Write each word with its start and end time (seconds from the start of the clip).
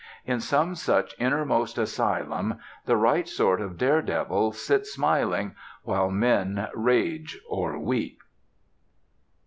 In 0.25 0.39
some 0.39 0.73
such 0.73 1.13
innermost 1.19 1.77
asylum 1.77 2.57
the 2.87 2.97
right 2.97 3.27
sort 3.29 3.61
of 3.61 3.77
dare 3.77 4.01
devil 4.01 4.51
sits 4.51 4.91
smiling, 4.91 5.53
while 5.83 6.09
men 6.09 6.67
rage 6.73 7.39
or 7.47 7.77
weep. 7.77 8.19